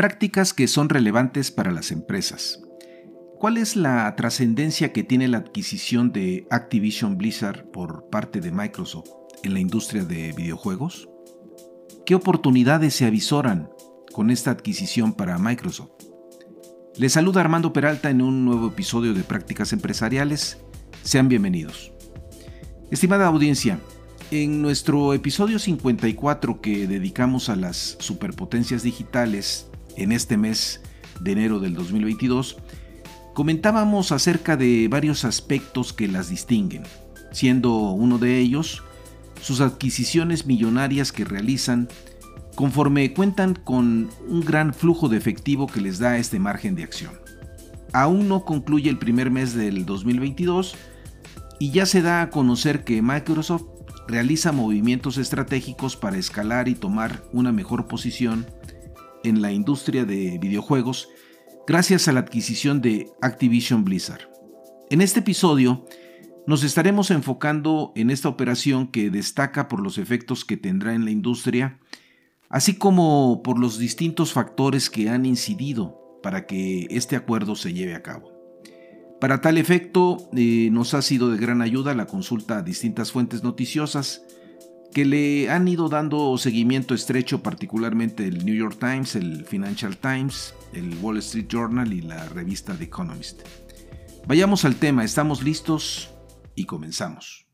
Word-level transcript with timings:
Prácticas 0.00 0.54
que 0.54 0.66
son 0.66 0.88
relevantes 0.88 1.50
para 1.50 1.72
las 1.72 1.90
empresas. 1.90 2.62
¿Cuál 3.38 3.58
es 3.58 3.76
la 3.76 4.16
trascendencia 4.16 4.94
que 4.94 5.04
tiene 5.04 5.28
la 5.28 5.36
adquisición 5.36 6.10
de 6.10 6.46
Activision 6.50 7.18
Blizzard 7.18 7.70
por 7.70 8.08
parte 8.08 8.40
de 8.40 8.50
Microsoft 8.50 9.10
en 9.42 9.52
la 9.52 9.60
industria 9.60 10.02
de 10.02 10.32
videojuegos? 10.32 11.10
¿Qué 12.06 12.14
oportunidades 12.14 12.94
se 12.94 13.04
avisoran 13.04 13.68
con 14.10 14.30
esta 14.30 14.50
adquisición 14.52 15.12
para 15.12 15.36
Microsoft? 15.36 15.90
Les 16.96 17.12
saluda 17.12 17.42
Armando 17.42 17.74
Peralta 17.74 18.08
en 18.08 18.22
un 18.22 18.46
nuevo 18.46 18.68
episodio 18.68 19.12
de 19.12 19.22
Prácticas 19.22 19.74
Empresariales. 19.74 20.56
Sean 21.02 21.28
bienvenidos. 21.28 21.92
Estimada 22.90 23.26
audiencia, 23.26 23.78
en 24.30 24.62
nuestro 24.62 25.12
episodio 25.12 25.58
54 25.58 26.62
que 26.62 26.86
dedicamos 26.86 27.50
a 27.50 27.56
las 27.56 27.98
superpotencias 28.00 28.82
digitales 28.82 29.69
en 29.96 30.12
este 30.12 30.36
mes 30.36 30.80
de 31.20 31.32
enero 31.32 31.60
del 31.60 31.74
2022, 31.74 32.56
comentábamos 33.34 34.12
acerca 34.12 34.56
de 34.56 34.88
varios 34.88 35.24
aspectos 35.24 35.92
que 35.92 36.08
las 36.08 36.30
distinguen, 36.30 36.82
siendo 37.32 37.90
uno 37.90 38.18
de 38.18 38.38
ellos 38.38 38.82
sus 39.40 39.60
adquisiciones 39.60 40.46
millonarias 40.46 41.12
que 41.12 41.24
realizan 41.24 41.88
conforme 42.54 43.14
cuentan 43.14 43.54
con 43.54 44.10
un 44.28 44.40
gran 44.40 44.74
flujo 44.74 45.08
de 45.08 45.16
efectivo 45.16 45.66
que 45.66 45.80
les 45.80 45.98
da 45.98 46.18
este 46.18 46.38
margen 46.38 46.74
de 46.74 46.84
acción. 46.84 47.12
Aún 47.92 48.28
no 48.28 48.44
concluye 48.44 48.90
el 48.90 48.98
primer 48.98 49.30
mes 49.30 49.54
del 49.54 49.86
2022 49.86 50.76
y 51.58 51.70
ya 51.70 51.86
se 51.86 52.02
da 52.02 52.22
a 52.22 52.30
conocer 52.30 52.84
que 52.84 53.02
Microsoft 53.02 53.64
realiza 54.06 54.52
movimientos 54.52 55.18
estratégicos 55.18 55.96
para 55.96 56.18
escalar 56.18 56.68
y 56.68 56.74
tomar 56.74 57.22
una 57.32 57.52
mejor 57.52 57.86
posición 57.86 58.46
en 59.24 59.42
la 59.42 59.52
industria 59.52 60.04
de 60.04 60.38
videojuegos 60.38 61.08
gracias 61.66 62.08
a 62.08 62.12
la 62.12 62.20
adquisición 62.20 62.80
de 62.80 63.10
Activision 63.22 63.84
Blizzard. 63.84 64.28
En 64.90 65.00
este 65.00 65.20
episodio 65.20 65.86
nos 66.46 66.64
estaremos 66.64 67.10
enfocando 67.10 67.92
en 67.94 68.10
esta 68.10 68.28
operación 68.28 68.88
que 68.88 69.10
destaca 69.10 69.68
por 69.68 69.80
los 69.80 69.98
efectos 69.98 70.44
que 70.44 70.56
tendrá 70.56 70.94
en 70.94 71.04
la 71.04 71.10
industria, 71.10 71.78
así 72.48 72.74
como 72.74 73.42
por 73.42 73.58
los 73.58 73.78
distintos 73.78 74.32
factores 74.32 74.90
que 74.90 75.08
han 75.10 75.26
incidido 75.26 76.18
para 76.22 76.46
que 76.46 76.86
este 76.90 77.16
acuerdo 77.16 77.54
se 77.54 77.72
lleve 77.72 77.94
a 77.94 78.02
cabo. 78.02 78.32
Para 79.20 79.40
tal 79.40 79.58
efecto, 79.58 80.30
eh, 80.34 80.70
nos 80.72 80.94
ha 80.94 81.02
sido 81.02 81.30
de 81.30 81.38
gran 81.38 81.60
ayuda 81.62 81.94
la 81.94 82.06
consulta 82.06 82.58
a 82.58 82.62
distintas 82.62 83.12
fuentes 83.12 83.42
noticiosas 83.42 84.22
que 84.92 85.04
le 85.04 85.50
han 85.50 85.68
ido 85.68 85.88
dando 85.88 86.36
seguimiento 86.38 86.94
estrecho, 86.94 87.42
particularmente 87.42 88.26
el 88.26 88.44
New 88.44 88.54
York 88.54 88.76
Times, 88.78 89.14
el 89.16 89.44
Financial 89.44 89.96
Times, 89.96 90.54
el 90.72 90.96
Wall 91.00 91.18
Street 91.18 91.46
Journal 91.48 91.92
y 91.92 92.00
la 92.02 92.28
revista 92.28 92.74
The 92.74 92.84
Economist. 92.84 93.42
Vayamos 94.26 94.64
al 94.64 94.76
tema, 94.76 95.04
estamos 95.04 95.42
listos 95.42 96.10
y 96.54 96.64
comenzamos. 96.64 97.46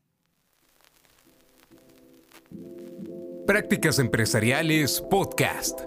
Prácticas 3.45 3.99
Empresariales 3.99 5.01
Podcast. 5.09 5.79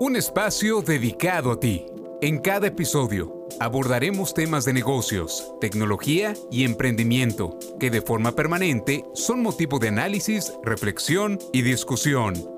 Un 0.00 0.16
espacio 0.16 0.80
dedicado 0.80 1.52
a 1.52 1.60
ti. 1.60 1.84
En 2.22 2.38
cada 2.38 2.68
episodio 2.68 3.37
abordaremos 3.60 4.34
temas 4.34 4.64
de 4.64 4.72
negocios, 4.72 5.52
tecnología 5.60 6.34
y 6.50 6.64
emprendimiento 6.64 7.58
que 7.78 7.90
de 7.90 8.02
forma 8.02 8.32
permanente 8.32 9.04
son 9.14 9.42
motivo 9.42 9.78
de 9.78 9.88
análisis, 9.88 10.52
reflexión 10.62 11.38
y 11.52 11.62
discusión. 11.62 12.57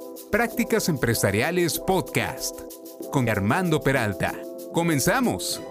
Prácticas 0.31 0.87
Empresariales 0.87 1.77
Podcast 1.77 2.61
con 3.11 3.27
Armando 3.27 3.81
Peralta. 3.81 4.33
Comenzamos. 4.73 5.61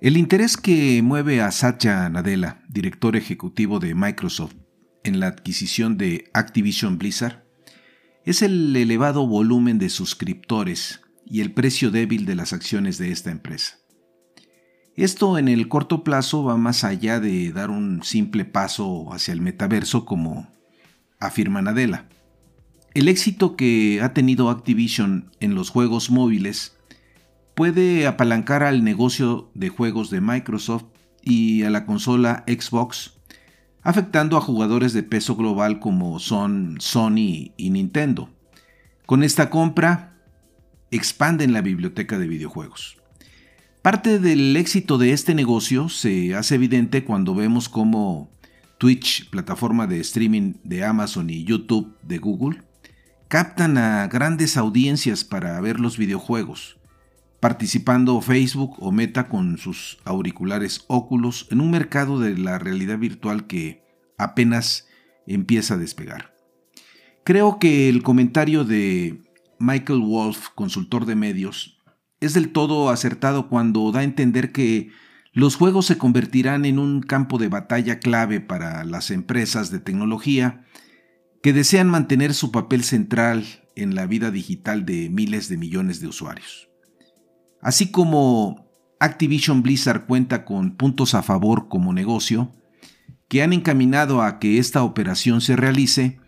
El 0.00 0.16
interés 0.16 0.56
que 0.56 1.02
mueve 1.02 1.40
a 1.40 1.50
Satya 1.50 2.08
Nadella, 2.08 2.62
director 2.68 3.16
ejecutivo 3.16 3.80
de 3.80 3.96
Microsoft, 3.96 4.54
en 5.02 5.18
la 5.18 5.26
adquisición 5.26 5.98
de 5.98 6.30
Activision 6.32 6.96
Blizzard, 6.96 7.44
es 8.24 8.40
el 8.40 8.76
elevado 8.76 9.26
volumen 9.26 9.80
de 9.80 9.90
suscriptores 9.90 11.00
y 11.26 11.40
el 11.40 11.52
precio 11.52 11.90
débil 11.90 12.24
de 12.24 12.36
las 12.36 12.52
acciones 12.52 12.98
de 12.98 13.10
esta 13.10 13.32
empresa. 13.32 13.78
Esto 14.94 15.38
en 15.38 15.48
el 15.48 15.66
corto 15.66 16.04
plazo 16.04 16.44
va 16.44 16.56
más 16.56 16.84
allá 16.84 17.18
de 17.18 17.50
dar 17.50 17.70
un 17.70 18.04
simple 18.04 18.44
paso 18.44 19.12
hacia 19.12 19.32
el 19.32 19.40
metaverso 19.40 20.04
como 20.04 20.48
afirma 21.18 21.62
Nadella. 21.62 22.08
El 23.00 23.08
éxito 23.08 23.56
que 23.56 24.02
ha 24.02 24.12
tenido 24.12 24.50
Activision 24.50 25.30
en 25.40 25.54
los 25.54 25.70
juegos 25.70 26.10
móviles 26.10 26.76
puede 27.54 28.06
apalancar 28.06 28.62
al 28.62 28.84
negocio 28.84 29.50
de 29.54 29.70
juegos 29.70 30.10
de 30.10 30.20
Microsoft 30.20 30.84
y 31.22 31.62
a 31.62 31.70
la 31.70 31.86
consola 31.86 32.44
Xbox, 32.46 33.14
afectando 33.80 34.36
a 34.36 34.42
jugadores 34.42 34.92
de 34.92 35.02
peso 35.02 35.34
global 35.34 35.80
como 35.80 36.18
son 36.18 36.76
Sony 36.78 37.52
y 37.56 37.70
Nintendo. 37.70 38.28
Con 39.06 39.22
esta 39.22 39.48
compra, 39.48 40.18
expanden 40.90 41.54
la 41.54 41.62
biblioteca 41.62 42.18
de 42.18 42.28
videojuegos. 42.28 42.98
Parte 43.80 44.18
del 44.18 44.54
éxito 44.58 44.98
de 44.98 45.14
este 45.14 45.34
negocio 45.34 45.88
se 45.88 46.34
hace 46.34 46.56
evidente 46.56 47.02
cuando 47.04 47.34
vemos 47.34 47.70
cómo 47.70 48.30
Twitch, 48.76 49.30
plataforma 49.30 49.86
de 49.86 50.00
streaming 50.00 50.56
de 50.64 50.84
Amazon 50.84 51.30
y 51.30 51.44
YouTube 51.44 51.96
de 52.02 52.18
Google, 52.18 52.62
captan 53.30 53.78
a 53.78 54.08
grandes 54.08 54.56
audiencias 54.56 55.22
para 55.22 55.60
ver 55.60 55.78
los 55.78 55.96
videojuegos, 55.96 56.80
participando 57.38 58.20
Facebook 58.20 58.74
o 58.80 58.90
Meta 58.90 59.28
con 59.28 59.56
sus 59.56 59.98
auriculares 60.04 60.84
óculos 60.88 61.46
en 61.52 61.60
un 61.60 61.70
mercado 61.70 62.18
de 62.18 62.36
la 62.36 62.58
realidad 62.58 62.98
virtual 62.98 63.46
que 63.46 63.84
apenas 64.18 64.88
empieza 65.28 65.74
a 65.74 65.76
despegar. 65.76 66.34
Creo 67.22 67.60
que 67.60 67.88
el 67.88 68.02
comentario 68.02 68.64
de 68.64 69.22
Michael 69.60 70.00
Wolf, 70.00 70.48
consultor 70.56 71.06
de 71.06 71.14
medios, 71.14 71.78
es 72.18 72.34
del 72.34 72.50
todo 72.50 72.90
acertado 72.90 73.48
cuando 73.48 73.92
da 73.92 74.00
a 74.00 74.04
entender 74.04 74.50
que 74.50 74.90
los 75.32 75.54
juegos 75.54 75.86
se 75.86 75.98
convertirán 75.98 76.64
en 76.64 76.80
un 76.80 77.00
campo 77.00 77.38
de 77.38 77.46
batalla 77.46 78.00
clave 78.00 78.40
para 78.40 78.82
las 78.82 79.12
empresas 79.12 79.70
de 79.70 79.78
tecnología 79.78 80.64
que 81.42 81.52
desean 81.52 81.88
mantener 81.88 82.34
su 82.34 82.50
papel 82.50 82.84
central 82.84 83.44
en 83.76 83.94
la 83.94 84.06
vida 84.06 84.30
digital 84.30 84.84
de 84.84 85.08
miles 85.08 85.48
de 85.48 85.56
millones 85.56 86.00
de 86.00 86.08
usuarios. 86.08 86.68
Así 87.62 87.90
como 87.90 88.70
Activision 88.98 89.62
Blizzard 89.62 90.06
cuenta 90.06 90.44
con 90.44 90.76
puntos 90.76 91.14
a 91.14 91.22
favor 91.22 91.68
como 91.68 91.92
negocio, 91.92 92.52
que 93.28 93.42
han 93.42 93.52
encaminado 93.52 94.22
a 94.22 94.38
que 94.38 94.58
esta 94.58 94.82
operación 94.82 95.40
se 95.40 95.56
realice, 95.56 96.18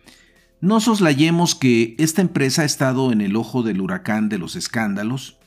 no 0.61 0.81
soslayemos 0.81 1.55
que 1.55 1.97
esta 1.99 2.23
empresa 2.23 2.63
ha 2.63 2.65
estado 2.65 3.13
en 3.13 3.21
el 3.21 3.37
ojo 3.37 3.63
del 3.63 3.81
huracán 3.81 4.29
de 4.29 4.39
los 4.39 4.55
escándalos 4.55 5.39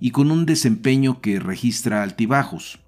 y 0.00 0.10
con 0.10 0.30
un 0.30 0.46
desempeño 0.46 1.20
que 1.20 1.38
registra 1.38 2.02
altibajos. 2.02 2.80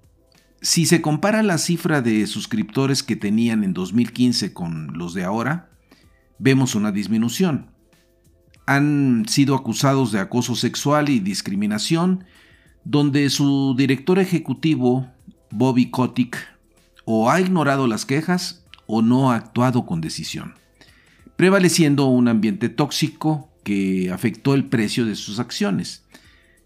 Si 0.61 0.87
se 0.87 1.01
compara 1.01 1.43
la 1.43 1.59
cifra 1.59 2.01
de 2.01 2.25
suscriptores 2.25 3.03
que 3.03 3.15
tenían 3.15 3.63
en 3.63 3.73
2015 3.73 4.53
con 4.53 4.97
los 4.97 5.13
de 5.13 5.23
ahora, 5.23 5.66
vemos 6.39 6.75
una 6.75 6.91
disminución. 6.91 7.71
Han 8.65 9.25
sido 9.27 9.55
acusados 9.55 10.11
de 10.11 10.19
acoso 10.19 10.55
sexual 10.55 11.09
y 11.09 11.19
discriminación, 11.19 12.25
donde 12.83 13.29
su 13.29 13.75
director 13.77 14.19
ejecutivo, 14.19 15.07
Bobby 15.51 15.89
Kotick, 15.89 16.37
o 17.05 17.29
ha 17.29 17.39
ignorado 17.39 17.87
las 17.87 18.05
quejas 18.05 18.65
o 18.85 19.01
no 19.01 19.31
ha 19.31 19.35
actuado 19.35 19.85
con 19.85 20.01
decisión, 20.01 20.55
prevaleciendo 21.35 22.05
un 22.07 22.27
ambiente 22.27 22.69
tóxico 22.69 23.49
que 23.63 24.11
afectó 24.11 24.53
el 24.53 24.65
precio 24.65 25.05
de 25.05 25.15
sus 25.15 25.39
acciones. 25.39 26.05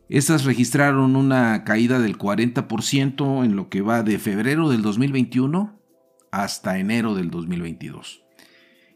Estas 0.09 0.43
registraron 0.43 1.15
una 1.15 1.63
caída 1.63 1.99
del 1.99 2.17
40% 2.17 3.45
en 3.45 3.55
lo 3.55 3.69
que 3.69 3.81
va 3.81 4.03
de 4.03 4.19
febrero 4.19 4.69
del 4.69 4.81
2021 4.81 5.79
hasta 6.31 6.77
enero 6.79 7.15
del 7.15 7.31
2022. 7.31 8.23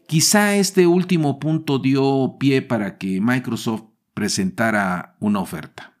Quizá 0.06 0.54
este 0.54 0.86
último 0.86 1.40
punto 1.40 1.80
dio 1.80 2.36
pie 2.38 2.62
para 2.62 2.96
que 2.96 3.20
Microsoft 3.20 3.84
presentara 4.14 5.16
una 5.20 5.40
oferta. 5.40 5.94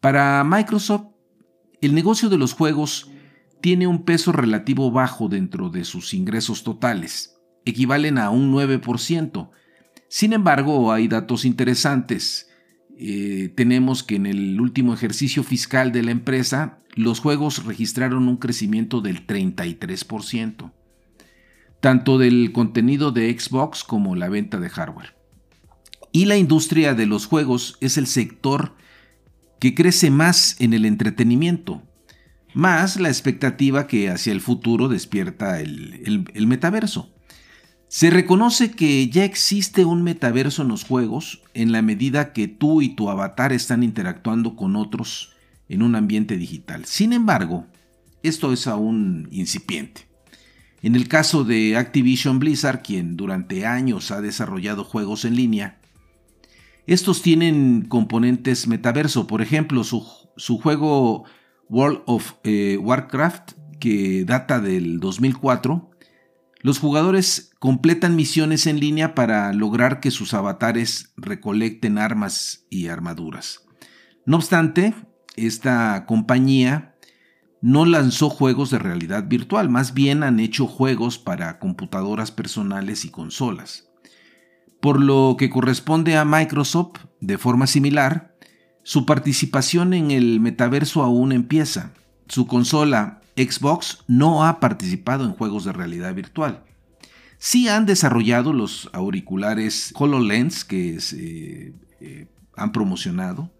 Para 0.00 0.42
Microsoft, 0.44 1.06
el 1.80 1.94
negocio 1.94 2.28
de 2.28 2.38
los 2.38 2.52
juegos 2.52 3.10
tiene 3.60 3.86
un 3.86 4.04
peso 4.04 4.32
relativo 4.32 4.90
bajo 4.90 5.28
dentro 5.28 5.70
de 5.70 5.84
sus 5.84 6.14
ingresos 6.14 6.64
totales, 6.64 7.38
equivalen 7.64 8.18
a 8.18 8.30
un 8.30 8.52
9%. 8.52 9.50
Sin 10.08 10.32
embargo, 10.32 10.92
hay 10.92 11.06
datos 11.06 11.44
interesantes. 11.44 12.48
Eh, 12.98 13.52
tenemos 13.56 14.02
que 14.02 14.16
en 14.16 14.26
el 14.26 14.60
último 14.60 14.94
ejercicio 14.94 15.44
fiscal 15.44 15.92
de 15.92 16.02
la 16.02 16.10
empresa, 16.10 16.80
los 16.94 17.20
juegos 17.20 17.64
registraron 17.64 18.26
un 18.26 18.38
crecimiento 18.38 19.00
del 19.00 19.24
33%, 19.26 20.72
tanto 21.80 22.18
del 22.18 22.52
contenido 22.52 23.12
de 23.12 23.38
Xbox 23.38 23.84
como 23.84 24.16
la 24.16 24.28
venta 24.28 24.58
de 24.58 24.68
hardware. 24.68 25.14
Y 26.12 26.24
la 26.24 26.36
industria 26.36 26.94
de 26.94 27.06
los 27.06 27.26
juegos 27.26 27.76
es 27.80 27.98
el 27.98 28.06
sector 28.06 28.74
que 29.60 29.74
crece 29.74 30.10
más 30.10 30.56
en 30.60 30.72
el 30.72 30.84
entretenimiento, 30.84 31.82
más 32.54 32.98
la 32.98 33.08
expectativa 33.08 33.86
que 33.86 34.10
hacia 34.10 34.32
el 34.32 34.40
futuro 34.40 34.88
despierta 34.88 35.60
el, 35.60 36.46
metaverso. 36.46 37.14
Se 37.88 38.10
reconoce 38.10 38.70
que 38.70 39.08
ya 39.08 39.24
existe 39.24 39.84
un 39.84 40.02
metaverso 40.02 40.62
en 40.62 40.68
los 40.68 40.84
juegos 40.84 41.42
en 41.54 41.72
la 41.72 41.82
medida 41.82 42.32
que 42.32 42.48
tú 42.48 42.82
y 42.82 42.90
tu 42.90 43.10
avatar 43.10 43.52
están 43.52 43.82
interactuando 43.82 44.56
con 44.56 44.76
otros 44.76 45.32
en 45.68 45.82
un 45.82 45.94
ambiente 45.94 46.36
digital. 46.36 46.84
Sin 46.84 47.12
embargo, 47.12 47.66
esto 48.22 48.52
es 48.52 48.66
aún 48.66 49.28
incipiente. 49.30 50.07
En 50.82 50.94
el 50.94 51.08
caso 51.08 51.44
de 51.44 51.76
Activision 51.76 52.38
Blizzard, 52.38 52.82
quien 52.82 53.16
durante 53.16 53.66
años 53.66 54.10
ha 54.10 54.20
desarrollado 54.20 54.84
juegos 54.84 55.24
en 55.24 55.34
línea, 55.34 55.80
estos 56.86 57.20
tienen 57.20 57.82
componentes 57.82 58.66
metaverso. 58.66 59.26
Por 59.26 59.42
ejemplo, 59.42 59.84
su, 59.84 60.58
juego 60.62 61.24
World 61.68 62.02
of 62.06 62.34
eh, 62.44 62.78
Warcraft, 62.80 63.52
que 63.80 64.24
data 64.24 64.60
del 64.60 65.00
2004, 65.00 65.90
los 66.62 66.78
jugadores 66.78 67.50
completan 67.58 68.16
misiones 68.16 68.66
en 68.66 68.80
línea 68.80 69.14
para 69.14 69.52
lograr 69.52 70.00
que 70.00 70.10
sus 70.10 70.32
avatares 70.32 71.12
recolecten 71.16 71.98
armas 71.98 72.66
y 72.70 72.88
armaduras. 72.88 73.66
No 74.24 74.36
obstante, 74.36 74.94
esta 75.36 76.04
compañía 76.06 76.96
no 77.60 77.84
lanzó 77.84 78.30
juegos 78.30 78.70
de 78.70 78.78
realidad 78.78 79.28
virtual, 79.28 79.68
más 79.68 79.94
bien 79.94 80.22
han 80.22 80.40
hecho 80.40 80.66
juegos 80.66 81.18
para 81.18 81.58
computadoras 81.58 82.30
personales 82.30 83.04
y 83.04 83.10
consolas. 83.10 83.88
Por 84.80 85.00
lo 85.00 85.36
que 85.38 85.50
corresponde 85.50 86.16
a 86.16 86.24
Microsoft, 86.24 87.00
de 87.20 87.36
forma 87.36 87.66
similar, 87.66 88.36
su 88.84 89.06
participación 89.06 89.92
en 89.92 90.10
el 90.10 90.40
metaverso 90.40 91.02
aún 91.02 91.32
empieza. 91.32 91.92
Su 92.28 92.46
consola 92.46 93.20
Xbox 93.36 94.04
no 94.06 94.44
ha 94.44 94.60
participado 94.60 95.24
en 95.24 95.32
juegos 95.32 95.64
de 95.64 95.72
realidad 95.72 96.14
virtual. 96.14 96.64
Sí 97.38 97.68
han 97.68 97.86
desarrollado 97.86 98.52
los 98.52 98.90
auriculares 98.92 99.92
HoloLens 99.94 100.64
que 100.64 101.00
se 101.00 101.74
eh, 102.00 102.26
han 102.56 102.72
promocionado, 102.72 103.52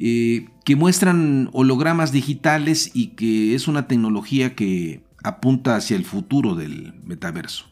eh, 0.00 0.48
que 0.64 0.76
muestran 0.76 1.50
hologramas 1.52 2.12
digitales 2.12 2.90
y 2.94 3.08
que 3.08 3.54
es 3.56 3.66
una 3.66 3.88
tecnología 3.88 4.54
que 4.54 5.02
apunta 5.24 5.74
hacia 5.74 5.96
el 5.96 6.04
futuro 6.04 6.54
del 6.54 6.94
metaverso. 7.04 7.66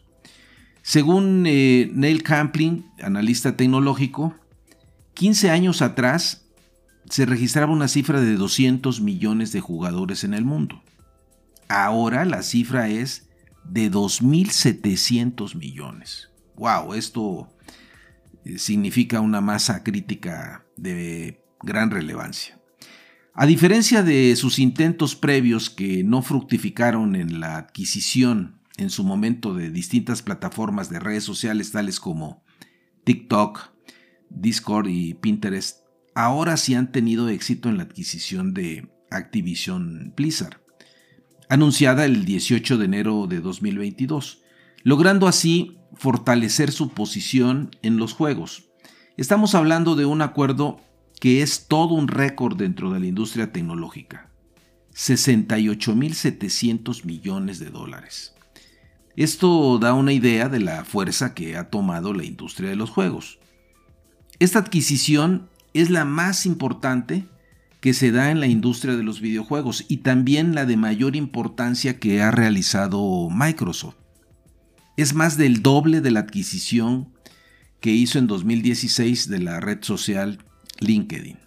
Según 0.81 1.45
eh, 1.47 1.89
Neil 1.93 2.23
Campling, 2.23 2.85
analista 3.01 3.55
tecnológico, 3.55 4.35
15 5.13 5.51
años 5.51 5.81
atrás 5.81 6.45
se 7.09 7.25
registraba 7.25 7.71
una 7.71 7.87
cifra 7.87 8.19
de 8.19 8.35
200 8.35 8.99
millones 8.99 9.53
de 9.53 9.61
jugadores 9.61 10.25
en 10.25 10.33
el 10.33 10.43
mundo. 10.43 10.83
Ahora 11.69 12.25
la 12.25 12.43
cifra 12.43 12.89
es 12.89 13.29
de 13.63 13.89
2.700 13.89 15.55
millones. 15.55 16.29
¡Wow! 16.57 16.93
Esto 16.93 17.49
eh, 18.43 18.57
significa 18.57 19.21
una 19.21 19.39
masa 19.39 19.83
crítica 19.83 20.65
de 20.75 21.41
gran 21.61 21.91
relevancia. 21.91 22.59
A 23.33 23.45
diferencia 23.45 24.01
de 24.01 24.35
sus 24.35 24.57
intentos 24.57 25.15
previos 25.15 25.69
que 25.69 26.03
no 26.03 26.21
fructificaron 26.21 27.15
en 27.15 27.39
la 27.39 27.57
adquisición 27.57 28.61
en 28.77 28.89
su 28.89 29.03
momento 29.03 29.53
de 29.53 29.69
distintas 29.69 30.21
plataformas 30.21 30.89
de 30.89 30.99
redes 30.99 31.23
sociales 31.23 31.71
tales 31.71 31.99
como 31.99 32.43
TikTok, 33.03 33.71
Discord 34.29 34.87
y 34.87 35.13
Pinterest, 35.15 35.81
ahora 36.15 36.57
sí 36.57 36.73
han 36.73 36.91
tenido 36.91 37.29
éxito 37.29 37.69
en 37.69 37.77
la 37.77 37.83
adquisición 37.83 38.53
de 38.53 38.89
Activision 39.11 40.13
Blizzard, 40.15 40.61
anunciada 41.49 42.05
el 42.05 42.25
18 42.25 42.77
de 42.77 42.85
enero 42.85 43.27
de 43.27 43.39
2022, 43.39 44.41
logrando 44.83 45.27
así 45.27 45.77
fortalecer 45.93 46.71
su 46.71 46.89
posición 46.89 47.71
en 47.81 47.97
los 47.97 48.13
juegos. 48.13 48.69
Estamos 49.15 49.55
hablando 49.55 49.95
de 49.95 50.05
un 50.05 50.21
acuerdo 50.21 50.81
que 51.19 51.41
es 51.41 51.67
todo 51.67 51.95
un 51.95 52.07
récord 52.07 52.55
dentro 52.57 52.91
de 52.91 52.99
la 52.99 53.07
industria 53.07 53.51
tecnológica. 53.51 54.29
68.700 54.95 57.05
millones 57.05 57.59
de 57.59 57.69
dólares. 57.69 58.33
Esto 59.15 59.79
da 59.79 59.93
una 59.93 60.13
idea 60.13 60.49
de 60.49 60.59
la 60.59 60.85
fuerza 60.85 61.33
que 61.33 61.57
ha 61.57 61.69
tomado 61.69 62.13
la 62.13 62.23
industria 62.23 62.69
de 62.69 62.75
los 62.75 62.89
juegos. 62.89 63.39
Esta 64.39 64.59
adquisición 64.59 65.49
es 65.73 65.89
la 65.89 66.05
más 66.05 66.45
importante 66.45 67.27
que 67.79 67.93
se 67.93 68.11
da 68.11 68.31
en 68.31 68.39
la 68.39 68.47
industria 68.47 68.95
de 68.95 69.03
los 69.03 69.21
videojuegos 69.21 69.85
y 69.87 69.97
también 69.97 70.55
la 70.55 70.65
de 70.65 70.77
mayor 70.77 71.15
importancia 71.15 71.99
que 71.99 72.21
ha 72.21 72.31
realizado 72.31 73.29
Microsoft. 73.31 73.95
Es 74.97 75.13
más 75.13 75.37
del 75.37 75.61
doble 75.61 76.01
de 76.01 76.11
la 76.11 76.21
adquisición 76.21 77.13
que 77.79 77.91
hizo 77.91 78.17
en 78.17 78.27
2016 78.27 79.29
de 79.29 79.39
la 79.39 79.59
red 79.59 79.83
social 79.83 80.43
LinkedIn. 80.79 81.39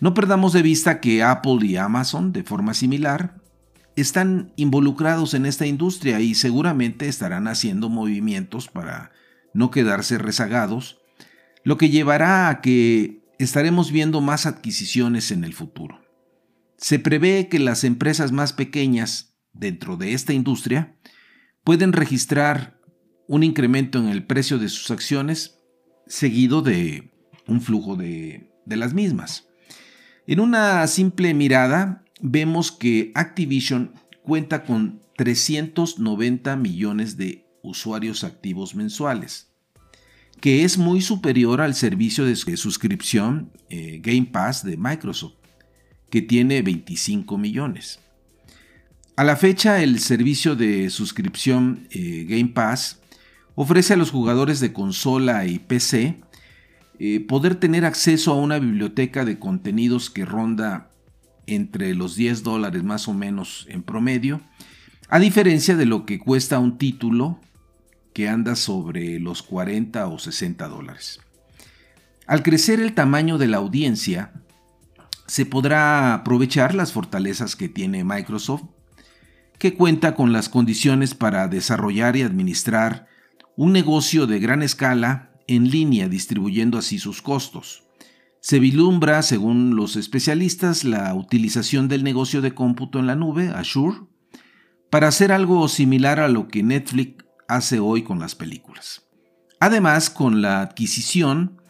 No 0.00 0.14
perdamos 0.14 0.52
de 0.52 0.62
vista 0.62 1.00
que 1.00 1.22
Apple 1.22 1.58
y 1.62 1.76
Amazon, 1.76 2.32
de 2.32 2.44
forma 2.44 2.74
similar, 2.74 3.40
están 3.96 4.52
involucrados 4.56 5.34
en 5.34 5.44
esta 5.44 5.66
industria 5.66 6.20
y 6.20 6.34
seguramente 6.34 7.08
estarán 7.08 7.48
haciendo 7.48 7.88
movimientos 7.88 8.68
para 8.68 9.10
no 9.54 9.70
quedarse 9.70 10.18
rezagados, 10.18 11.00
lo 11.64 11.76
que 11.78 11.90
llevará 11.90 12.48
a 12.48 12.60
que 12.60 13.24
estaremos 13.38 13.90
viendo 13.90 14.20
más 14.20 14.46
adquisiciones 14.46 15.32
en 15.32 15.42
el 15.42 15.52
futuro. 15.52 16.00
Se 16.76 17.00
prevé 17.00 17.48
que 17.48 17.58
las 17.58 17.82
empresas 17.82 18.30
más 18.30 18.52
pequeñas 18.52 19.34
dentro 19.52 19.96
de 19.96 20.12
esta 20.12 20.32
industria 20.32 20.96
pueden 21.64 21.92
registrar 21.92 22.78
un 23.26 23.42
incremento 23.42 23.98
en 23.98 24.08
el 24.08 24.24
precio 24.24 24.58
de 24.58 24.68
sus 24.68 24.90
acciones 24.92 25.58
seguido 26.06 26.62
de 26.62 27.12
un 27.48 27.60
flujo 27.60 27.96
de, 27.96 28.52
de 28.64 28.76
las 28.76 28.94
mismas. 28.94 29.48
En 30.26 30.40
una 30.40 30.86
simple 30.86 31.34
mirada, 31.34 32.04
vemos 32.20 32.70
que 32.70 33.10
Activision 33.14 33.92
cuenta 34.22 34.64
con 34.64 35.00
390 35.16 36.56
millones 36.56 37.16
de 37.16 37.46
usuarios 37.62 38.24
activos 38.24 38.74
mensuales, 38.74 39.48
que 40.40 40.64
es 40.64 40.78
muy 40.78 41.00
superior 41.00 41.60
al 41.60 41.74
servicio 41.74 42.24
de 42.24 42.36
suscripción 42.36 43.50
eh, 43.68 44.00
Game 44.02 44.26
Pass 44.26 44.64
de 44.64 44.76
Microsoft, 44.76 45.34
que 46.10 46.22
tiene 46.22 46.62
25 46.62 47.36
millones. 47.38 48.00
A 49.16 49.24
la 49.24 49.36
fecha, 49.36 49.82
el 49.82 49.98
servicio 49.98 50.54
de 50.54 50.90
suscripción 50.90 51.88
eh, 51.90 52.24
Game 52.28 52.50
Pass 52.50 53.00
ofrece 53.56 53.94
a 53.94 53.96
los 53.96 54.12
jugadores 54.12 54.60
de 54.60 54.72
consola 54.72 55.44
y 55.46 55.58
PC 55.58 56.20
eh, 56.98 57.20
poder 57.20 57.54
tener 57.54 57.84
acceso 57.84 58.32
a 58.32 58.36
una 58.36 58.58
biblioteca 58.58 59.24
de 59.24 59.38
contenidos 59.38 60.10
que 60.10 60.24
ronda 60.24 60.90
entre 61.46 61.94
los 61.94 62.16
10 62.16 62.42
dólares 62.42 62.82
más 62.82 63.08
o 63.08 63.14
menos 63.14 63.66
en 63.68 63.82
promedio, 63.82 64.40
a 65.08 65.18
diferencia 65.18 65.76
de 65.76 65.86
lo 65.86 66.04
que 66.04 66.18
cuesta 66.18 66.58
un 66.58 66.76
título 66.76 67.40
que 68.12 68.28
anda 68.28 68.56
sobre 68.56 69.20
los 69.20 69.42
40 69.42 70.08
o 70.08 70.18
60 70.18 70.66
dólares. 70.68 71.20
Al 72.26 72.42
crecer 72.42 72.80
el 72.80 72.92
tamaño 72.92 73.38
de 73.38 73.46
la 73.46 73.58
audiencia, 73.58 74.32
se 75.26 75.46
podrá 75.46 76.14
aprovechar 76.14 76.74
las 76.74 76.92
fortalezas 76.92 77.54
que 77.54 77.68
tiene 77.68 78.02
Microsoft, 78.02 78.64
que 79.58 79.74
cuenta 79.74 80.14
con 80.14 80.32
las 80.32 80.48
condiciones 80.48 81.14
para 81.14 81.48
desarrollar 81.48 82.16
y 82.16 82.22
administrar 82.22 83.06
un 83.56 83.72
negocio 83.72 84.26
de 84.26 84.40
gran 84.40 84.62
escala 84.62 85.27
en 85.48 85.70
línea 85.70 86.08
distribuyendo 86.08 86.78
así 86.78 86.98
sus 86.98 87.20
costos. 87.20 87.84
Se 88.40 88.60
vilumbra, 88.60 89.22
según 89.22 89.74
los 89.74 89.96
especialistas, 89.96 90.84
la 90.84 91.12
utilización 91.14 91.88
del 91.88 92.04
negocio 92.04 92.40
de 92.40 92.54
cómputo 92.54 93.00
en 93.00 93.06
la 93.06 93.16
nube, 93.16 93.48
Azure, 93.48 93.98
para 94.90 95.08
hacer 95.08 95.32
algo 95.32 95.66
similar 95.68 96.20
a 96.20 96.28
lo 96.28 96.46
que 96.46 96.62
Netflix 96.62 97.24
hace 97.48 97.80
hoy 97.80 98.02
con 98.04 98.20
las 98.20 98.34
películas. 98.34 99.08
Además, 99.58 100.08
con 100.08 100.40
la 100.40 100.60
adquisición, 100.60 101.60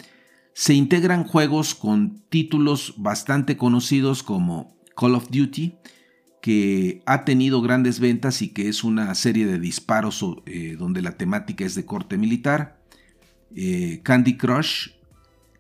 se 0.52 0.74
integran 0.74 1.24
juegos 1.24 1.74
con 1.74 2.20
títulos 2.28 2.94
bastante 2.98 3.56
conocidos 3.56 4.22
como 4.22 4.76
Call 4.96 5.14
of 5.14 5.30
Duty, 5.30 5.76
que 6.42 7.02
ha 7.06 7.24
tenido 7.24 7.62
grandes 7.62 8.00
ventas 8.00 8.42
y 8.42 8.48
que 8.48 8.68
es 8.68 8.84
una 8.84 9.14
serie 9.14 9.46
de 9.46 9.58
disparos 9.58 10.24
eh, 10.46 10.76
donde 10.78 11.02
la 11.02 11.16
temática 11.16 11.64
es 11.64 11.74
de 11.74 11.86
corte 11.86 12.18
militar, 12.18 12.77
eh, 13.54 14.00
Candy 14.02 14.36
Crush, 14.36 14.90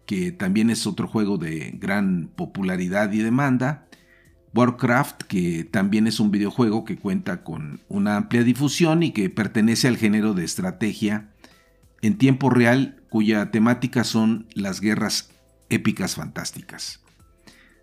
que 0.06 0.32
también 0.32 0.70
es 0.70 0.86
otro 0.86 1.08
juego 1.08 1.38
de 1.38 1.72
gran 1.78 2.30
popularidad 2.34 3.12
y 3.12 3.18
demanda, 3.18 3.86
Warcraft, 4.54 5.22
que 5.22 5.64
también 5.64 6.06
es 6.06 6.20
un 6.20 6.30
videojuego 6.30 6.84
que 6.84 6.96
cuenta 6.96 7.44
con 7.44 7.80
una 7.88 8.16
amplia 8.16 8.42
difusión 8.42 9.02
y 9.02 9.12
que 9.12 9.30
pertenece 9.30 9.86
al 9.86 9.96
género 9.96 10.34
de 10.34 10.44
estrategia 10.44 11.28
en 12.02 12.18
tiempo 12.18 12.50
real 12.50 13.02
cuya 13.08 13.50
temática 13.50 14.04
son 14.04 14.46
las 14.54 14.80
guerras 14.80 15.30
épicas 15.68 16.14
fantásticas. 16.16 17.00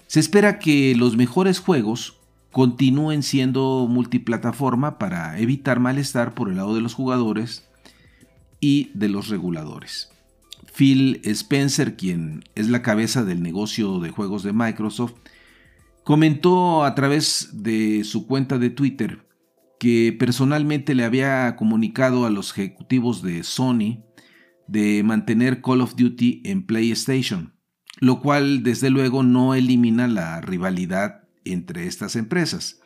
Se 0.08 0.20
espera 0.20 0.60
que 0.60 0.96
los 0.96 1.16
mejores 1.18 1.60
juegos 1.60 2.20
continúen 2.52 3.24
siendo 3.24 3.88
multiplataforma 3.90 4.98
para 4.98 5.40
evitar 5.40 5.80
malestar 5.80 6.34
por 6.34 6.50
el 6.50 6.56
lado 6.56 6.76
de 6.76 6.82
los 6.82 6.94
jugadores 6.94 7.65
y 8.60 8.92
de 8.94 9.10
los 9.10 9.30
reguladores. 9.30 10.10
Phil 10.76 11.22
Spencer, 11.24 11.96
quien 11.96 12.44
es 12.56 12.70
la 12.70 12.82
cabeza 12.82 13.24
del 13.24 13.42
negocio 13.42 14.00
de 14.00 14.10
juegos 14.10 14.44
de 14.44 14.54
Microsoft, 14.54 15.14
comentó 16.04 16.84
a 16.84 16.96
través 16.96 17.50
de 17.54 18.04
su 18.04 18.28
cuenta 18.28 18.58
de 18.58 18.70
Twitter 18.70 19.26
que 19.80 20.16
personalmente 20.18 20.96
le 20.96 21.04
había 21.04 21.56
comunicado 21.56 22.26
a 22.26 22.30
los 22.30 22.52
ejecutivos 22.52 23.22
de 23.22 23.44
Sony 23.44 24.04
de 24.68 25.04
mantener 25.04 25.62
Call 25.62 25.82
of 25.82 25.96
Duty 25.96 26.42
en 26.46 26.66
PlayStation, 26.66 27.54
lo 28.00 28.20
cual 28.20 28.64
desde 28.64 28.90
luego 28.90 29.24
no 29.24 29.54
elimina 29.56 30.08
la 30.08 30.42
rivalidad 30.42 31.24
entre 31.44 31.88
estas 31.88 32.16
empresas. 32.16 32.82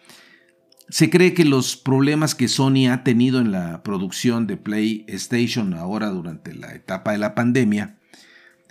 Se 0.89 1.11
cree 1.11 1.35
que 1.35 1.45
los 1.45 1.77
problemas 1.77 2.33
que 2.33 2.47
Sony 2.47 2.87
ha 2.91 3.03
tenido 3.03 3.39
en 3.39 3.51
la 3.51 3.83
producción 3.83 4.47
de 4.47 4.57
PlayStation 4.57 5.75
ahora 5.75 6.09
durante 6.09 6.55
la 6.55 6.73
etapa 6.73 7.11
de 7.11 7.19
la 7.19 7.35
pandemia 7.35 7.99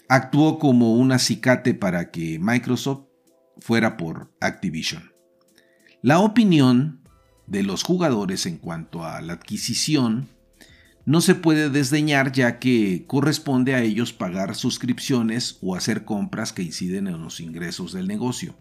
actuó 0.09 0.59
como 0.59 0.95
un 0.95 1.13
acicate 1.13 1.75
para 1.75 2.11
que 2.11 2.41
Microsoft 2.41 3.05
fuera 3.61 3.97
por 3.97 4.33
Activision. 4.41 5.13
La 6.03 6.19
opinión 6.19 7.03
de 7.47 7.63
los 7.63 7.85
jugadores 7.85 8.47
en 8.47 8.59
cuanto 8.59 9.05
a 9.05 9.21
la 9.21 9.35
adquisición 9.35 10.29
no 11.05 11.21
se 11.21 11.37
puede 11.37 11.71
desdeñar 11.71 12.33
ya 12.33 12.59
que 12.59 13.05
corresponde 13.07 13.75
a 13.75 13.83
ellos 13.83 14.13
pagar 14.13 14.57
suscripciones 14.57 15.59
o 15.63 15.77
hacer 15.77 16.05
compras 16.05 16.53
que 16.53 16.63
inciden 16.63 17.07
en 17.07 17.23
los 17.23 17.39
ingresos 17.41 17.93
del 17.93 18.09
negocio. 18.09 18.57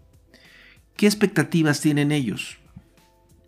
¿Qué 0.96 1.08
expectativas 1.08 1.82
tienen 1.82 2.12
ellos? 2.12 2.60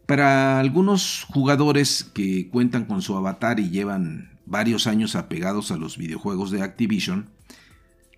Para 0.09 0.59
algunos 0.59 1.23
jugadores 1.29 2.03
que 2.15 2.49
cuentan 2.49 2.85
con 2.85 3.03
su 3.03 3.15
avatar 3.15 3.59
y 3.59 3.69
llevan 3.69 4.39
varios 4.47 4.87
años 4.87 5.15
apegados 5.15 5.69
a 5.69 5.77
los 5.77 5.99
videojuegos 5.99 6.49
de 6.49 6.63
Activision, 6.63 7.29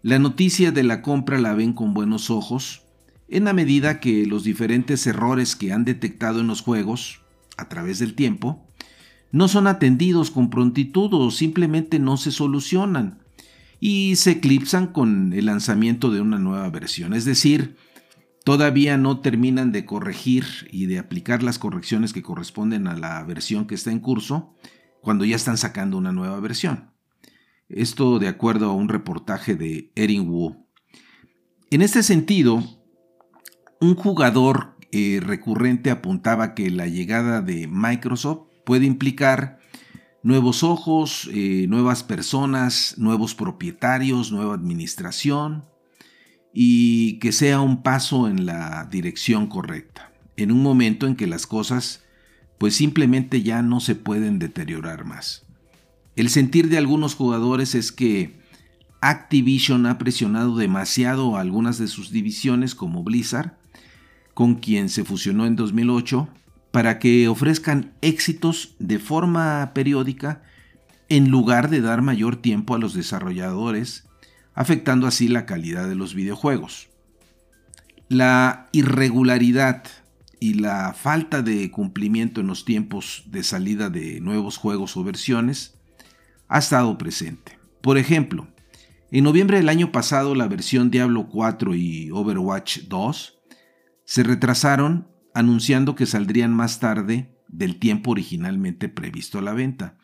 la 0.02 0.18
noticia 0.18 0.72
de 0.72 0.84
la 0.84 1.02
compra 1.02 1.38
la 1.38 1.54
ven 1.54 1.74
con 1.74 1.94
buenos 1.94 2.30
ojos, 2.30 2.84
en 3.28 3.44
la 3.44 3.52
medida 3.52 4.00
que 4.00 4.26
los 4.26 4.46
diferentes 4.46 5.06
errores 5.06 5.58
que 5.58 5.74
han 5.74 5.84
detectado 5.84 6.40
en 6.40 6.48
los 6.48 6.62
juegos, 6.62 7.20
a 7.58 7.68
través 7.68 8.00
del 8.00 8.14
tiempo, 8.14 8.66
no 9.34 9.50
son 9.50 9.68
atendidos 9.68 10.32
con 10.32 10.50
prontitud 10.50 11.14
o 11.14 11.30
simplemente 11.30 12.00
no 12.00 12.16
se 12.16 12.32
solucionan 12.32 13.20
y 13.82 14.16
se 14.16 14.32
eclipsan 14.32 14.88
con 14.88 15.34
el 15.34 15.48
lanzamiento 15.48 16.10
de 16.10 16.22
una 16.22 16.40
nueva 16.40 16.70
versión. 16.70 17.14
Es 17.14 17.26
decir, 17.26 17.76
todavía 18.44 18.98
no 18.98 19.20
terminan 19.20 19.72
de 19.72 19.86
corregir 19.86 20.46
y 20.72 20.88
de 20.88 21.00
aplicar 21.00 21.44
las 21.44 21.60
correcciones 21.60 22.14
que 22.14 22.24
corresponden 22.24 22.88
a 22.88 22.96
la 22.96 23.24
versión 23.24 23.68
que 23.68 23.76
está 23.76 23.92
en 23.92 24.00
curso 24.00 24.56
cuando 25.02 25.26
ya 25.26 25.36
están 25.36 25.58
sacando 25.58 25.98
una 25.98 26.12
nueva 26.12 26.40
versión. 26.40 26.92
Esto 27.70 28.20
de 28.20 28.28
acuerdo 28.28 28.70
a 28.70 28.74
un 28.74 28.90
reportaje 28.90 29.56
de 29.56 29.92
Erin 29.96 30.30
Wu. 30.30 30.68
En 31.70 31.82
este 31.82 32.04
sentido, 32.04 32.64
un 33.80 33.96
jugador 33.96 34.76
eh, 34.92 35.20
recurrente 35.22 35.90
apuntaba 35.90 36.54
que 36.54 36.70
la 36.70 36.88
llegada 36.88 37.42
de 37.42 37.68
Microsoft 37.68 38.50
puede 38.66 38.86
implicar 38.86 39.60
nuevos 40.22 40.64
ojos, 40.64 41.30
eh, 41.32 41.66
nuevas 41.70 42.04
personas, 42.04 42.96
nuevos 42.98 43.34
propietarios, 43.34 44.32
nueva 44.32 44.54
administración 44.54 45.71
y 46.54 47.20
que 47.20 47.32
sea 47.32 47.62
un 47.62 47.84
paso 47.84 48.28
en 48.28 48.46
la 48.46 48.88
dirección 48.92 49.48
correcta, 49.48 50.12
en 50.38 50.52
un 50.52 50.62
momento 50.62 51.08
en 51.08 51.16
que 51.16 51.28
las 51.28 51.48
cosas 51.48 52.04
pues 52.58 52.76
simplemente 52.76 53.42
ya 53.42 53.64
no 53.64 53.80
se 53.80 53.96
pueden 53.96 54.38
deteriorar 54.38 55.04
más. 55.04 55.48
El 56.16 56.30
sentir 56.30 56.70
de 56.70 56.78
algunos 56.78 57.16
jugadores 57.16 57.74
es 57.74 57.92
que 57.92 58.40
Activision 59.02 59.88
ha 59.88 59.98
presionado 59.98 60.56
demasiado 60.56 61.36
a 61.36 61.42
algunas 61.42 61.80
de 61.80 61.88
sus 61.88 62.12
divisiones 62.12 62.76
como 62.76 63.04
Blizzard, 63.04 63.58
con 64.36 64.56
quien 64.56 64.90
se 64.90 65.04
fusionó 65.04 65.48
en 65.48 65.56
2008, 65.56 66.30
para 66.72 67.00
que 67.00 67.28
ofrezcan 67.28 67.94
éxitos 68.02 68.76
de 68.78 69.00
forma 69.00 69.72
periódica 69.74 70.44
en 71.10 71.32
lugar 71.32 71.70
de 71.70 71.82
dar 71.82 72.04
mayor 72.04 72.36
tiempo 72.36 72.76
a 72.76 72.78
los 72.78 72.94
desarrolladores, 72.94 74.08
afectando 74.54 75.08
así 75.08 75.28
la 75.28 75.46
calidad 75.46 75.88
de 75.88 75.96
los 75.96 76.14
videojuegos. 76.14 76.90
La 78.10 78.68
irregularidad 78.72 79.84
y 80.40 80.56
la 80.56 80.94
falta 80.94 81.42
de 81.42 81.70
cumplimiento 81.72 82.42
en 82.42 82.48
los 82.48 82.66
tiempos 82.66 83.24
de 83.28 83.44
salida 83.44 83.90
de 83.90 84.20
nuevos 84.22 84.58
juegos 84.58 84.98
o 84.98 85.04
versiones 85.04 85.80
ha 86.48 86.60
estado 86.60 86.98
presente. 86.98 87.60
Por 87.82 87.98
ejemplo, 87.98 88.48
en 89.12 89.24
noviembre 89.24 89.58
del 89.58 89.70
año 89.70 89.92
pasado 89.92 90.36
la 90.36 90.48
versión 90.48 90.90
Diablo 90.90 91.28
4 91.30 91.76
y 91.76 92.12
Overwatch 92.12 92.80
2 92.88 93.40
se 94.04 94.24
retrasaron 94.24 95.08
anunciando 95.34 95.96
que 95.96 96.06
saldrían 96.06 96.54
más 96.54 96.80
tarde 96.80 97.38
del 97.48 97.78
tiempo 97.80 98.12
originalmente 98.12 98.90
previsto 98.90 99.40
a 99.40 99.42
la 99.42 99.54
venta 99.54 99.98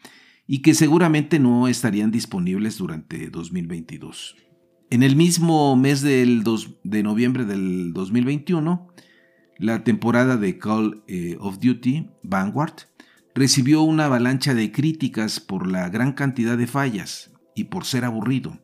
y 0.47 0.61
que 0.61 0.73
seguramente 0.73 1.39
no 1.39 1.67
estarían 1.67 2.09
disponibles 2.09 2.77
durante 2.77 3.29
2022. 3.29 4.35
En 4.89 5.03
el 5.03 5.17
mismo 5.17 5.75
mes 5.75 6.01
del 6.01 6.45
de 6.83 7.03
noviembre 7.03 7.43
del 7.43 7.91
2021, 7.93 8.87
la 9.57 9.83
temporada 9.83 10.37
de 10.37 10.57
Call 10.57 11.03
eh, 11.07 11.35
of 11.41 11.59
Duty 11.59 12.09
Vanguard 12.23 12.87
recibió 13.35 13.81
una 13.81 14.05
avalancha 14.05 14.53
de 14.53 14.71
críticas 14.71 15.41
por 15.41 15.67
la 15.67 15.89
gran 15.89 16.13
cantidad 16.13 16.57
de 16.57 16.67
fallas 16.67 17.31
y 17.53 17.65
por 17.65 17.83
ser 17.83 18.05
aburrido. 18.05 18.59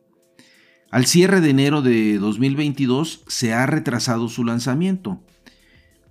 Al 0.90 1.06
cierre 1.06 1.40
de 1.40 1.50
enero 1.50 1.82
de 1.82 2.18
2022 2.18 3.24
se 3.26 3.52
ha 3.52 3.66
retrasado 3.66 4.28
su 4.28 4.44
lanzamiento, 4.44 5.22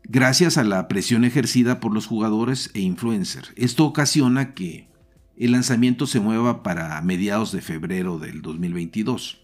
gracias 0.03 0.57
a 0.57 0.63
la 0.63 0.87
presión 0.87 1.23
ejercida 1.25 1.79
por 1.79 1.93
los 1.93 2.05
jugadores 2.05 2.69
e 2.73 2.81
influencers. 2.81 3.51
Esto 3.55 3.85
ocasiona 3.85 4.53
que 4.53 4.92
el 5.37 5.51
lanzamiento 5.51 6.07
se 6.07 6.19
mueva 6.19 6.63
para 6.63 7.01
mediados 7.01 7.51
de 7.51 7.61
febrero 7.61 8.19
del 8.19 8.41
2022. 8.41 9.39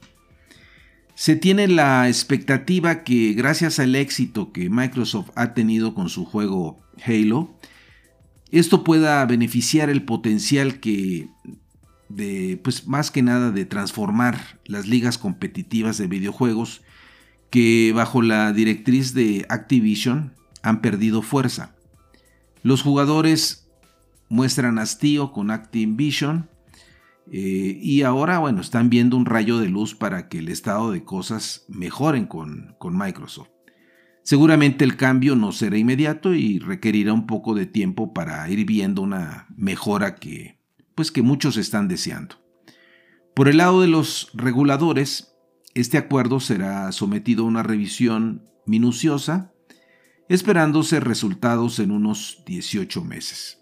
Se 1.15 1.35
tiene 1.35 1.67
la 1.67 2.07
expectativa 2.07 3.03
que 3.03 3.33
gracias 3.33 3.79
al 3.79 3.95
éxito 3.95 4.53
que 4.53 4.69
Microsoft 4.69 5.31
ha 5.35 5.53
tenido 5.53 5.93
con 5.93 6.09
su 6.09 6.25
juego 6.25 6.79
Halo, 7.05 7.53
esto 8.51 8.83
pueda 8.83 9.25
beneficiar 9.25 9.89
el 9.89 10.03
potencial 10.03 10.79
que 10.79 11.27
de 12.07 12.59
pues 12.63 12.87
más 12.87 13.11
que 13.11 13.21
nada 13.21 13.51
de 13.51 13.65
transformar 13.65 14.59
las 14.65 14.87
ligas 14.87 15.17
competitivas 15.17 15.97
de 15.97 16.07
videojuegos 16.07 16.81
que 17.49 17.91
bajo 17.93 18.21
la 18.21 18.51
directriz 18.51 19.13
de 19.13 19.45
Activision 19.49 20.33
han 20.61 20.81
perdido 20.81 21.21
fuerza. 21.21 21.75
Los 22.63 22.81
jugadores 22.81 23.68
muestran 24.29 24.79
hastío 24.79 25.31
con 25.31 25.51
Activision 25.51 26.49
eh, 27.31 27.77
y 27.81 28.01
ahora, 28.01 28.39
bueno, 28.39 28.61
están 28.61 28.89
viendo 28.89 29.15
un 29.15 29.25
rayo 29.25 29.59
de 29.59 29.69
luz 29.69 29.93
para 29.93 30.29
que 30.29 30.39
el 30.39 30.49
estado 30.49 30.91
de 30.91 31.03
cosas 31.03 31.65
mejoren 31.67 32.25
con, 32.25 32.75
con 32.79 32.97
Microsoft. 32.97 33.49
Seguramente 34.23 34.83
el 34.83 34.95
cambio 34.95 35.35
no 35.35 35.51
será 35.51 35.77
inmediato 35.77 36.33
y 36.33 36.59
requerirá 36.59 37.13
un 37.13 37.27
poco 37.27 37.55
de 37.55 37.65
tiempo 37.65 38.13
para 38.13 38.49
ir 38.49 38.65
viendo 38.65 39.01
una 39.01 39.47
mejora 39.55 40.15
que, 40.15 40.59
pues 40.95 41.11
que 41.11 41.21
muchos 41.21 41.57
están 41.57 41.87
deseando. 41.87 42.35
Por 43.35 43.47
el 43.47 43.57
lado 43.57 43.81
de 43.81 43.87
los 43.87 44.31
reguladores, 44.33 45.35
este 45.73 45.97
acuerdo 45.97 46.39
será 46.39 46.91
sometido 46.91 47.43
a 47.43 47.47
una 47.47 47.63
revisión 47.63 48.49
minuciosa 48.65 49.53
esperándose 50.27 50.99
resultados 50.99 51.79
en 51.79 51.91
unos 51.91 52.43
18 52.45 53.03
meses. 53.03 53.58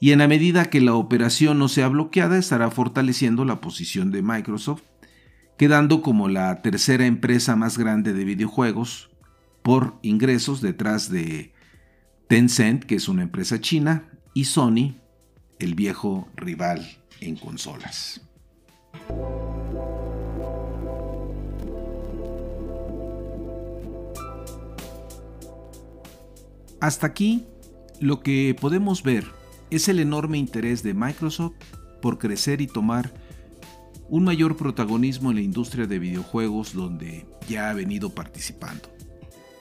Y 0.00 0.12
en 0.12 0.20
la 0.20 0.28
medida 0.28 0.70
que 0.70 0.80
la 0.80 0.94
operación 0.94 1.58
no 1.58 1.68
sea 1.68 1.88
bloqueada, 1.88 2.38
estará 2.38 2.70
fortaleciendo 2.70 3.44
la 3.44 3.60
posición 3.60 4.12
de 4.12 4.22
Microsoft, 4.22 4.82
quedando 5.56 6.02
como 6.02 6.28
la 6.28 6.62
tercera 6.62 7.04
empresa 7.04 7.56
más 7.56 7.78
grande 7.78 8.12
de 8.12 8.24
videojuegos 8.24 9.10
por 9.62 9.98
ingresos 10.02 10.60
detrás 10.60 11.10
de 11.10 11.52
Tencent, 12.28 12.84
que 12.84 12.94
es 12.94 13.08
una 13.08 13.22
empresa 13.22 13.60
china, 13.60 14.08
y 14.34 14.44
Sony, 14.44 14.94
el 15.58 15.74
viejo 15.74 16.28
rival 16.36 16.86
en 17.20 17.36
consolas. 17.36 18.20
Hasta 26.80 27.08
aquí, 27.08 27.46
lo 28.00 28.20
que 28.20 28.54
podemos 28.60 29.02
ver 29.02 29.37
es 29.70 29.88
el 29.88 30.00
enorme 30.00 30.38
interés 30.38 30.82
de 30.82 30.94
Microsoft 30.94 31.54
por 32.00 32.18
crecer 32.18 32.60
y 32.60 32.66
tomar 32.66 33.12
un 34.08 34.24
mayor 34.24 34.56
protagonismo 34.56 35.30
en 35.30 35.36
la 35.36 35.42
industria 35.42 35.86
de 35.86 35.98
videojuegos 35.98 36.72
donde 36.72 37.26
ya 37.48 37.70
ha 37.70 37.74
venido 37.74 38.14
participando. 38.14 38.88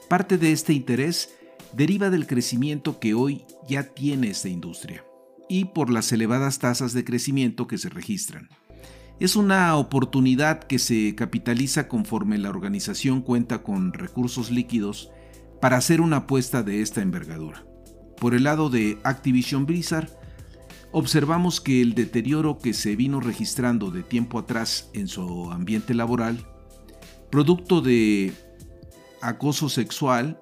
Parte 0.09 0.37
de 0.37 0.51
este 0.51 0.73
interés 0.73 1.33
deriva 1.73 2.09
del 2.09 2.27
crecimiento 2.27 2.99
que 2.99 3.13
hoy 3.13 3.43
ya 3.67 3.83
tiene 3.83 4.29
esta 4.29 4.49
industria 4.49 5.03
y 5.49 5.65
por 5.65 5.89
las 5.89 6.11
elevadas 6.11 6.59
tasas 6.59 6.93
de 6.93 7.03
crecimiento 7.03 7.67
que 7.67 7.77
se 7.77 7.89
registran. 7.89 8.49
Es 9.19 9.35
una 9.35 9.75
oportunidad 9.75 10.63
que 10.63 10.79
se 10.79 11.15
capitaliza 11.15 11.87
conforme 11.87 12.37
la 12.37 12.49
organización 12.49 13.21
cuenta 13.21 13.63
con 13.63 13.93
recursos 13.93 14.51
líquidos 14.51 15.11
para 15.59 15.77
hacer 15.77 16.01
una 16.01 16.17
apuesta 16.17 16.63
de 16.63 16.81
esta 16.81 17.01
envergadura. 17.01 17.65
Por 18.19 18.33
el 18.33 18.43
lado 18.43 18.69
de 18.69 18.97
Activision 19.03 19.65
Blizzard, 19.65 20.09
observamos 20.91 21.61
que 21.61 21.81
el 21.81 21.93
deterioro 21.93 22.57
que 22.57 22.73
se 22.73 22.95
vino 22.95 23.19
registrando 23.19 23.91
de 23.91 24.03
tiempo 24.03 24.39
atrás 24.39 24.89
en 24.93 25.07
su 25.07 25.51
ambiente 25.51 25.93
laboral, 25.93 26.47
producto 27.29 27.81
de 27.81 28.33
acoso 29.21 29.69
sexual, 29.69 30.39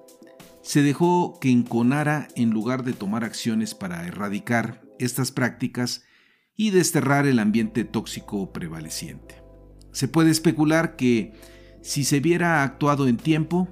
se 0.62 0.82
dejó 0.82 1.38
que 1.40 1.50
enconara 1.50 2.28
en 2.34 2.50
lugar 2.50 2.82
de 2.82 2.92
tomar 2.92 3.24
acciones 3.24 3.74
para 3.74 4.06
erradicar 4.06 4.82
estas 4.98 5.30
prácticas 5.30 6.02
y 6.56 6.70
desterrar 6.70 7.26
el 7.26 7.38
ambiente 7.38 7.84
tóxico 7.84 8.52
prevaleciente. 8.52 9.42
Se 9.92 10.08
puede 10.08 10.30
especular 10.30 10.96
que 10.96 11.34
si 11.82 12.04
se 12.04 12.18
hubiera 12.18 12.62
actuado 12.64 13.06
en 13.06 13.16
tiempo, 13.16 13.68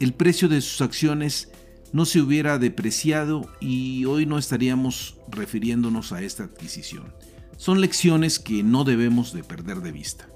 el 0.00 0.14
precio 0.14 0.48
de 0.48 0.60
sus 0.60 0.80
acciones 0.80 1.50
no 1.92 2.04
se 2.04 2.20
hubiera 2.20 2.58
depreciado 2.58 3.48
y 3.60 4.04
hoy 4.04 4.26
no 4.26 4.38
estaríamos 4.38 5.16
refiriéndonos 5.28 6.12
a 6.12 6.22
esta 6.22 6.44
adquisición. 6.44 7.12
Son 7.56 7.80
lecciones 7.80 8.38
que 8.38 8.62
no 8.62 8.84
debemos 8.84 9.32
de 9.32 9.42
perder 9.42 9.80
de 9.80 9.92
vista. 9.92 10.28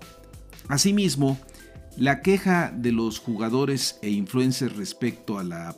Asimismo, 0.68 1.38
la 1.96 2.22
queja 2.22 2.72
de 2.74 2.92
los 2.92 3.18
jugadores 3.18 3.98
e 4.02 4.10
influencers 4.10 4.76
respecto 4.76 5.38
a, 5.38 5.44
la, 5.44 5.76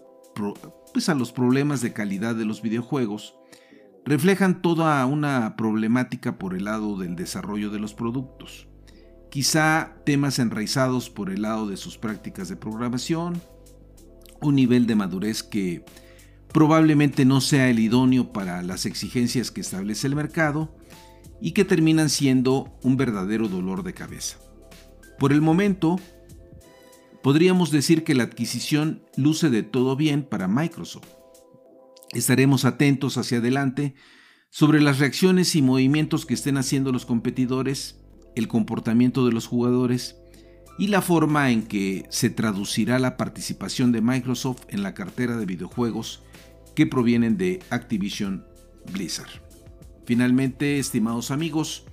pues 0.92 1.08
a 1.08 1.14
los 1.14 1.32
problemas 1.32 1.80
de 1.80 1.92
calidad 1.92 2.34
de 2.34 2.44
los 2.44 2.62
videojuegos 2.62 3.34
reflejan 4.04 4.62
toda 4.62 5.04
una 5.06 5.56
problemática 5.56 6.38
por 6.38 6.54
el 6.54 6.64
lado 6.64 6.96
del 6.96 7.16
desarrollo 7.16 7.70
de 7.70 7.78
los 7.78 7.94
productos. 7.94 8.68
Quizá 9.30 9.96
temas 10.06 10.38
enraizados 10.38 11.10
por 11.10 11.30
el 11.30 11.42
lado 11.42 11.66
de 11.66 11.76
sus 11.76 11.98
prácticas 11.98 12.48
de 12.48 12.56
programación, 12.56 13.42
un 14.44 14.56
nivel 14.56 14.86
de 14.86 14.94
madurez 14.94 15.42
que 15.42 15.84
probablemente 16.52 17.24
no 17.24 17.40
sea 17.40 17.68
el 17.68 17.78
idóneo 17.80 18.32
para 18.32 18.62
las 18.62 18.86
exigencias 18.86 19.50
que 19.50 19.60
establece 19.60 20.06
el 20.06 20.14
mercado 20.14 20.76
y 21.40 21.52
que 21.52 21.64
terminan 21.64 22.08
siendo 22.08 22.78
un 22.82 22.96
verdadero 22.96 23.48
dolor 23.48 23.82
de 23.82 23.94
cabeza. 23.94 24.38
Por 25.18 25.32
el 25.32 25.40
momento, 25.40 25.98
podríamos 27.22 27.70
decir 27.70 28.04
que 28.04 28.14
la 28.14 28.24
adquisición 28.24 29.02
luce 29.16 29.50
de 29.50 29.62
todo 29.62 29.96
bien 29.96 30.22
para 30.22 30.48
Microsoft. 30.48 31.08
Estaremos 32.12 32.64
atentos 32.64 33.16
hacia 33.18 33.38
adelante 33.38 33.94
sobre 34.50 34.80
las 34.80 35.00
reacciones 35.00 35.56
y 35.56 35.62
movimientos 35.62 36.26
que 36.26 36.34
estén 36.34 36.56
haciendo 36.56 36.92
los 36.92 37.06
competidores, 37.06 38.00
el 38.36 38.46
comportamiento 38.46 39.26
de 39.26 39.32
los 39.32 39.48
jugadores 39.48 40.16
y 40.78 40.88
la 40.88 41.02
forma 41.02 41.50
en 41.50 41.62
que 41.62 42.06
se 42.10 42.30
traducirá 42.30 42.98
la 42.98 43.16
participación 43.16 43.92
de 43.92 44.00
Microsoft 44.00 44.62
en 44.68 44.82
la 44.82 44.94
cartera 44.94 45.36
de 45.36 45.46
videojuegos 45.46 46.22
que 46.74 46.86
provienen 46.86 47.36
de 47.36 47.60
Activision 47.70 48.44
Blizzard. 48.92 49.30
Finalmente, 50.04 50.78
estimados 50.78 51.30
amigos 51.30 51.84